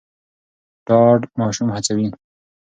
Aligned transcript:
ډاډ 0.87 1.21
ماشوم 1.39 1.69
هڅوي. 1.75 2.07